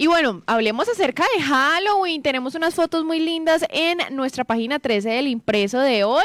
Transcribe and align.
Y 0.00 0.06
bueno, 0.06 0.42
hablemos 0.46 0.88
acerca 0.88 1.24
de 1.36 1.42
Halloween. 1.42 2.22
Tenemos 2.22 2.54
unas 2.54 2.74
fotos 2.74 3.04
muy 3.04 3.20
lindas 3.20 3.66
en 3.68 3.98
nuestra 4.16 4.44
página 4.44 4.78
13 4.78 5.10
del 5.10 5.26
impreso 5.26 5.78
de 5.78 6.04
hoy. 6.04 6.24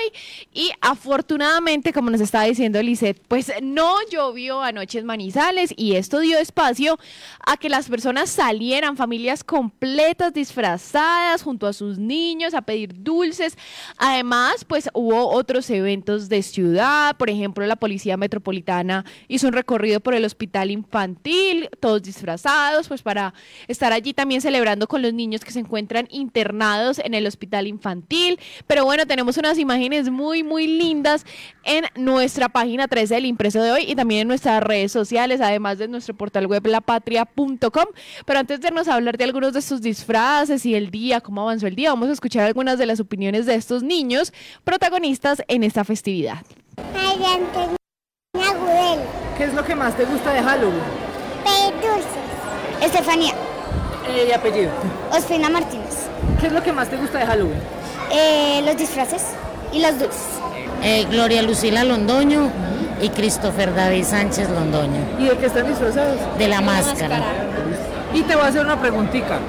Y 0.53 0.71
afortunadamente, 0.79 1.91
como 1.91 2.09
nos 2.09 2.21
estaba 2.21 2.45
diciendo 2.45 2.81
Lisette, 2.81 3.21
pues 3.27 3.51
no 3.61 3.97
llovió 4.09 4.61
anoche 4.61 4.99
en 4.99 5.05
Manizales 5.05 5.73
y 5.75 5.95
esto 5.95 6.21
dio 6.21 6.37
espacio 6.37 6.97
a 7.45 7.57
que 7.57 7.67
las 7.67 7.89
personas 7.89 8.29
salieran, 8.29 8.95
familias 8.95 9.43
completas 9.43 10.33
disfrazadas 10.33 11.43
junto 11.43 11.67
a 11.67 11.73
sus 11.73 11.97
niños 11.97 12.53
a 12.53 12.61
pedir 12.61 13.03
dulces. 13.03 13.57
Además, 13.97 14.63
pues 14.63 14.89
hubo 14.93 15.27
otros 15.31 15.69
eventos 15.69 16.29
de 16.29 16.43
ciudad, 16.43 17.17
por 17.17 17.29
ejemplo, 17.29 17.65
la 17.65 17.75
Policía 17.75 18.15
Metropolitana 18.15 19.03
hizo 19.27 19.47
un 19.47 19.53
recorrido 19.53 19.99
por 19.99 20.13
el 20.13 20.23
hospital 20.23 20.71
infantil, 20.71 21.67
todos 21.81 22.03
disfrazados, 22.03 22.87
pues 22.87 23.01
para 23.01 23.33
estar 23.67 23.93
allí 23.93 24.13
también 24.13 24.41
celebrando 24.41 24.87
con 24.87 25.01
los 25.01 25.13
niños 25.13 25.41
que 25.43 25.51
se 25.51 25.59
encuentran 25.59 26.07
internados 26.11 26.99
en 26.99 27.13
el 27.13 27.27
hospital 27.27 27.67
infantil. 27.67 28.39
Pero 28.67 28.85
bueno, 28.85 29.05
tenemos 29.05 29.37
unas 29.37 29.57
imágenes 29.57 30.09
muy, 30.09 30.43
muy 30.43 30.67
lindas 30.67 31.25
en 31.63 31.85
nuestra 31.95 32.49
página 32.49 32.87
13 32.87 33.15
del 33.15 33.25
impreso 33.25 33.61
de 33.61 33.71
hoy 33.71 33.83
y 33.87 33.95
también 33.95 34.21
en 34.21 34.27
nuestras 34.27 34.61
redes 34.61 34.91
sociales, 34.91 35.41
además 35.41 35.77
de 35.77 35.87
nuestro 35.87 36.15
portal 36.15 36.47
web 36.47 36.65
lapatria.com. 36.65 37.85
Pero 38.25 38.39
antes 38.39 38.61
de 38.61 38.67
irnos 38.67 38.87
a 38.87 38.95
hablar 38.95 39.17
de 39.17 39.23
algunos 39.23 39.53
de 39.53 39.59
estos 39.59 39.81
disfraces 39.81 40.65
y 40.65 40.75
el 40.75 40.91
día, 40.91 41.21
cómo 41.21 41.41
avanzó 41.41 41.67
el 41.67 41.75
día, 41.75 41.89
vamos 41.89 42.09
a 42.09 42.13
escuchar 42.13 42.43
algunas 42.45 42.77
de 42.77 42.85
las 42.85 42.99
opiniones 42.99 43.45
de 43.45 43.55
estos 43.55 43.83
niños 43.83 44.33
protagonistas 44.63 45.41
en 45.47 45.63
esta 45.63 45.83
festividad. 45.83 46.45
¿Qué 49.37 49.43
es 49.43 49.53
lo 49.53 49.65
que 49.65 49.75
más 49.75 49.95
te 49.97 50.05
gusta 50.05 50.33
de 50.33 50.41
Halloween? 50.41 51.05
dulces. 51.81 52.05
Estefanía. 52.81 53.33
Eh, 54.09 54.27
¿Y 54.29 54.31
apellido? 54.31 54.71
Ospina 55.11 55.49
Martínez. 55.49 56.07
¿Qué 56.39 56.47
es 56.47 56.53
lo 56.53 56.61
que 56.63 56.71
más 56.71 56.89
te 56.89 56.97
gusta 56.97 57.19
de 57.19 57.25
Halloween? 57.25 57.59
Eh, 58.11 58.61
los 58.65 58.77
disfraces 58.77 59.23
y 59.71 59.79
los 59.79 59.97
dulces. 59.97 60.21
Eh, 60.83 61.05
Gloria 61.09 61.41
Lucila 61.41 61.83
Londoño 61.83 62.49
y 63.01 63.09
Christopher 63.09 63.73
David 63.73 64.05
Sánchez 64.05 64.49
Londoño. 64.49 65.01
¿Y 65.19 65.25
de 65.25 65.37
qué 65.37 65.47
están 65.47 65.67
disfrazados? 65.67 66.17
De 66.37 66.47
la 66.47 66.61
máscara. 66.61 67.23
Y 68.13 68.21
te 68.21 68.35
voy 68.35 68.45
a 68.45 68.47
hacer 68.47 68.65
una 68.65 68.79
preguntita. 68.79 69.39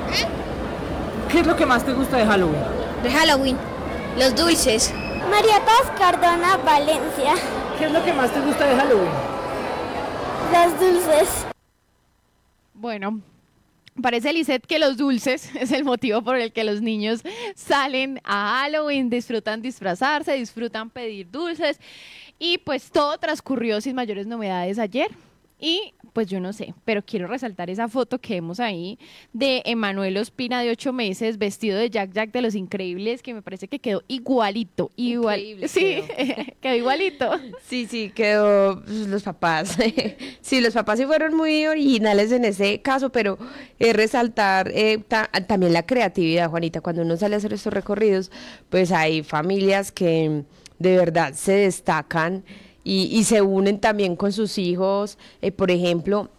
¿Qué 1.30 1.40
es 1.40 1.46
lo 1.46 1.54
que 1.56 1.66
más 1.66 1.84
te 1.84 1.92
gusta 1.92 2.16
de 2.16 2.26
Halloween? 2.26 2.62
De 3.02 3.10
Halloween. 3.10 3.56
Los 4.18 4.34
dulces. 4.34 4.92
María 5.30 5.60
Paz 5.64 5.92
Cardona, 5.98 6.56
Valencia. 6.64 7.34
¿Qué 7.78 7.84
es 7.84 7.92
lo 7.92 8.02
que 8.04 8.12
más 8.12 8.30
te 8.32 8.40
gusta 8.40 8.64
de 8.66 8.76
Halloween? 8.76 9.10
Los 10.52 10.80
dulces. 10.80 11.46
Bueno, 12.74 13.20
Parece, 14.02 14.32
Lisette, 14.32 14.66
que 14.66 14.78
los 14.78 14.96
dulces 14.96 15.54
es 15.60 15.72
el 15.72 15.84
motivo 15.84 16.22
por 16.22 16.36
el 16.36 16.52
que 16.52 16.64
los 16.64 16.82
niños 16.82 17.22
salen 17.54 18.20
a 18.24 18.60
Halloween, 18.60 19.08
disfrutan 19.08 19.62
disfrazarse, 19.62 20.32
disfrutan 20.34 20.90
pedir 20.90 21.30
dulces 21.30 21.80
y 22.38 22.58
pues 22.58 22.90
todo 22.90 23.18
transcurrió 23.18 23.80
sin 23.80 23.94
mayores 23.94 24.26
novedades 24.26 24.78
ayer. 24.78 25.10
Y 25.58 25.94
pues 26.12 26.28
yo 26.28 26.38
no 26.38 26.52
sé, 26.52 26.74
pero 26.84 27.02
quiero 27.02 27.26
resaltar 27.26 27.70
esa 27.70 27.88
foto 27.88 28.18
que 28.18 28.34
vemos 28.34 28.60
ahí 28.60 28.98
de 29.32 29.62
Emanuel 29.64 30.16
Ospina 30.18 30.60
de 30.62 30.70
ocho 30.70 30.92
meses 30.92 31.38
vestido 31.38 31.78
de 31.78 31.88
Jack 31.88 32.12
Jack 32.12 32.32
de 32.32 32.42
los 32.42 32.54
Increíbles, 32.54 33.22
que 33.22 33.32
me 33.32 33.40
parece 33.40 33.66
que 33.68 33.78
quedó 33.78 34.02
igualito, 34.08 34.92
igual. 34.96 35.40
sí, 35.68 36.02
quedó. 36.60 36.74
igualito. 36.74 37.30
Sí, 37.66 37.86
sí, 37.86 38.10
quedó 38.14 38.82
pues, 38.82 39.08
los 39.08 39.22
papás. 39.22 39.76
sí, 40.42 40.60
los 40.60 40.74
papás 40.74 40.98
sí 40.98 41.06
fueron 41.06 41.34
muy 41.34 41.66
originales 41.66 42.32
en 42.32 42.44
ese 42.44 42.82
caso, 42.82 43.10
pero 43.10 43.38
es 43.78 43.96
resaltar 43.96 44.70
eh, 44.74 45.02
también 45.46 45.72
la 45.72 45.86
creatividad, 45.86 46.50
Juanita, 46.50 46.82
cuando 46.82 47.02
uno 47.02 47.16
sale 47.16 47.34
a 47.34 47.38
hacer 47.38 47.54
estos 47.54 47.72
recorridos, 47.72 48.30
pues 48.68 48.92
hay 48.92 49.22
familias 49.22 49.90
que 49.90 50.44
de 50.78 50.96
verdad 50.96 51.32
se 51.34 51.52
destacan 51.52 52.44
y, 52.88 53.24
se 53.24 53.42
unen 53.42 53.80
también 53.80 54.14
con 54.14 54.32
sus 54.32 54.58
hijos. 54.58 55.18
Eh, 55.42 55.50
por 55.50 55.72
ejemplo, 55.72 56.30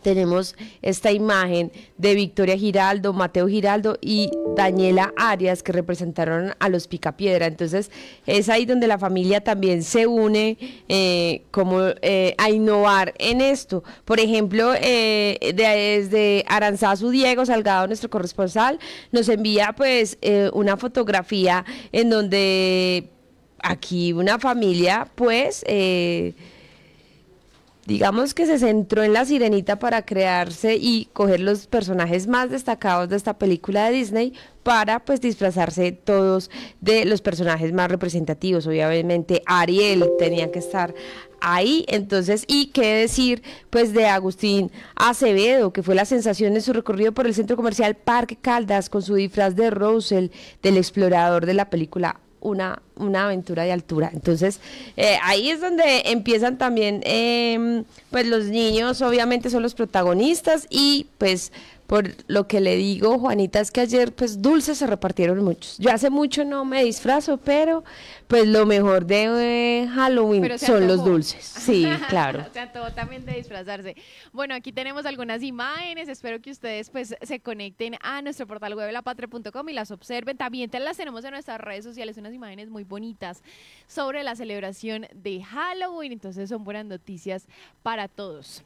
tenemos 0.00 0.54
esta 0.82 1.10
imagen 1.10 1.72
de 1.98 2.14
Victoria 2.14 2.56
Giraldo, 2.56 3.12
Mateo 3.12 3.48
Giraldo 3.48 3.98
y 4.00 4.30
Daniela 4.56 5.12
Arias 5.16 5.64
que 5.64 5.72
representaron 5.72 6.54
a 6.60 6.68
los 6.68 6.86
Picapiedra. 6.86 7.46
Entonces 7.46 7.90
es 8.24 8.48
ahí 8.48 8.66
donde 8.66 8.86
la 8.86 8.98
familia 8.98 9.42
también 9.42 9.82
se 9.82 10.06
une 10.06 10.58
eh, 10.88 11.42
como 11.50 11.80
eh, 12.02 12.36
a 12.38 12.48
innovar 12.50 13.12
en 13.18 13.40
esto. 13.40 13.82
Por 14.04 14.20
ejemplo, 14.20 14.72
desde 14.72 16.44
Aranzazu 16.48 17.10
Diego 17.10 17.46
Salgado, 17.46 17.88
nuestro 17.88 18.10
corresponsal, 18.10 18.78
nos 19.10 19.28
envía 19.28 19.72
pues 19.76 20.18
una 20.52 20.76
fotografía 20.76 21.64
en 21.90 22.10
donde 22.10 23.11
aquí 23.62 24.12
una 24.12 24.38
familia, 24.38 25.08
pues, 25.14 25.64
eh, 25.66 26.34
digamos 27.86 28.32
que 28.34 28.46
se 28.46 28.58
centró 28.58 29.02
en 29.02 29.12
la 29.12 29.24
sirenita 29.24 29.78
para 29.78 30.04
crearse 30.04 30.76
y 30.76 31.08
coger 31.12 31.40
los 31.40 31.66
personajes 31.66 32.26
más 32.26 32.50
destacados 32.50 33.08
de 33.08 33.16
esta 33.16 33.38
película 33.38 33.86
de 33.86 33.96
Disney 33.96 34.34
para 34.62 35.04
pues 35.04 35.20
disfrazarse 35.20 35.90
todos 35.90 36.50
de 36.80 37.04
los 37.04 37.20
personajes 37.20 37.72
más 37.72 37.90
representativos. 37.90 38.66
Obviamente 38.66 39.42
Ariel 39.46 40.04
tenía 40.18 40.52
que 40.52 40.60
estar 40.60 40.94
ahí, 41.40 41.84
entonces, 41.88 42.44
y 42.46 42.66
qué 42.66 42.94
decir 42.94 43.42
pues 43.68 43.92
de 43.92 44.06
Agustín 44.06 44.70
Acevedo, 44.94 45.72
que 45.72 45.82
fue 45.82 45.96
la 45.96 46.04
sensación 46.04 46.54
de 46.54 46.60
su 46.60 46.72
recorrido 46.72 47.10
por 47.12 47.26
el 47.26 47.34
centro 47.34 47.56
comercial 47.56 47.96
Parque 47.96 48.36
Caldas 48.36 48.88
con 48.88 49.02
su 49.02 49.16
disfraz 49.16 49.56
de 49.56 49.70
Russell, 49.70 50.28
del 50.62 50.76
explorador 50.76 51.46
de 51.46 51.54
la 51.54 51.68
película 51.68 52.20
una, 52.42 52.82
una 52.96 53.24
aventura 53.24 53.64
de 53.64 53.72
altura. 53.72 54.10
Entonces, 54.12 54.60
eh, 54.96 55.16
ahí 55.22 55.50
es 55.50 55.60
donde 55.60 56.02
empiezan 56.06 56.58
también, 56.58 57.00
eh, 57.04 57.84
pues 58.10 58.26
los 58.26 58.44
niños 58.46 59.00
obviamente 59.00 59.48
son 59.48 59.62
los 59.62 59.74
protagonistas 59.74 60.66
y 60.68 61.06
pues 61.18 61.52
por 61.92 62.08
lo 62.26 62.48
que 62.48 62.62
le 62.62 62.76
digo, 62.76 63.18
Juanita, 63.18 63.60
es 63.60 63.70
que 63.70 63.82
ayer 63.82 64.14
pues 64.14 64.40
dulces 64.40 64.78
se 64.78 64.86
repartieron 64.86 65.44
muchos. 65.44 65.76
Yo 65.76 65.90
hace 65.90 66.08
mucho 66.08 66.42
no 66.42 66.64
me 66.64 66.82
disfrazo, 66.82 67.36
pero 67.36 67.84
pues 68.28 68.46
lo 68.46 68.64
mejor 68.64 69.04
de 69.04 69.82
eh, 69.82 69.88
Halloween 69.88 70.58
son 70.58 70.86
los 70.86 71.04
dulces. 71.04 71.44
Sí, 71.44 71.86
claro. 72.08 72.46
se 72.50 72.60
antojó 72.60 72.92
también 72.92 73.26
de 73.26 73.34
disfrazarse. 73.34 73.94
Bueno, 74.32 74.54
aquí 74.54 74.72
tenemos 74.72 75.04
algunas 75.04 75.42
imágenes. 75.42 76.08
Espero 76.08 76.40
que 76.40 76.50
ustedes 76.50 76.88
pues 76.88 77.14
se 77.20 77.40
conecten 77.40 77.96
a 78.00 78.22
nuestro 78.22 78.46
portal 78.46 78.74
web 78.74 78.90
lapatria.com 78.90 79.68
y 79.68 79.74
las 79.74 79.90
observen. 79.90 80.38
También 80.38 80.70
las 80.72 80.96
tenemos 80.96 81.22
en 81.26 81.32
nuestras 81.32 81.60
redes 81.60 81.84
sociales, 81.84 82.16
unas 82.16 82.32
imágenes 82.32 82.70
muy 82.70 82.84
bonitas 82.84 83.42
sobre 83.86 84.22
la 84.22 84.34
celebración 84.34 85.08
de 85.12 85.42
Halloween. 85.42 86.12
Entonces 86.12 86.48
son 86.48 86.64
buenas 86.64 86.86
noticias 86.86 87.46
para 87.82 88.08
todos. 88.08 88.64